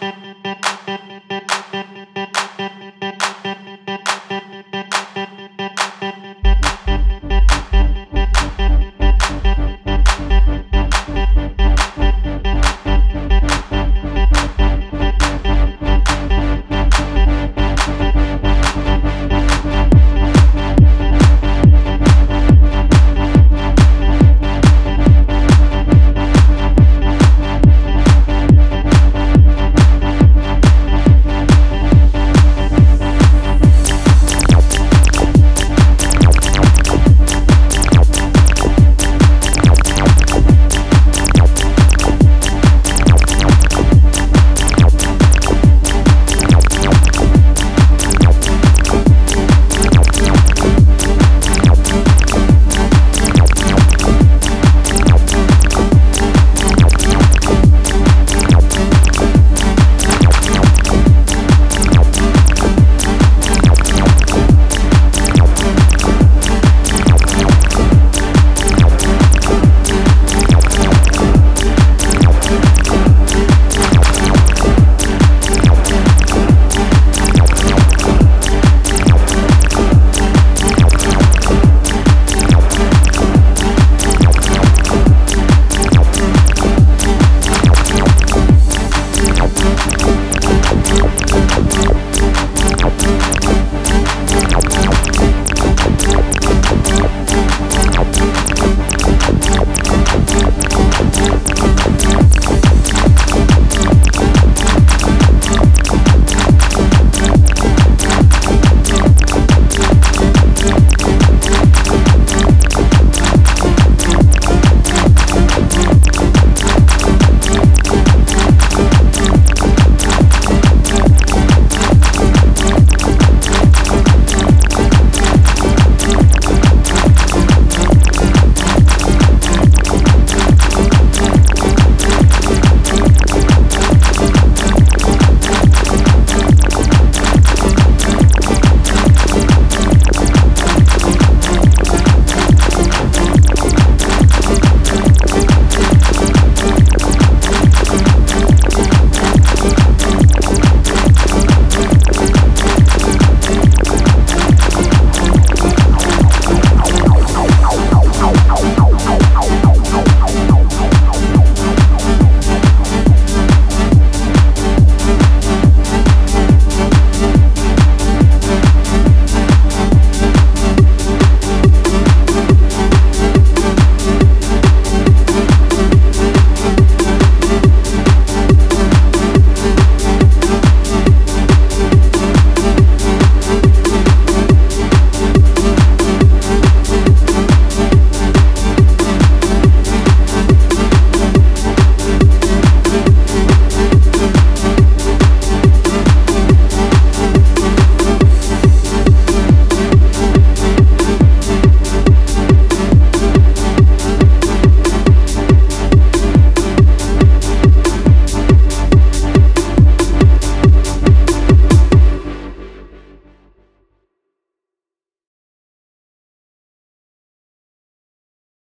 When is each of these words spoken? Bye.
Bye. 0.00 0.35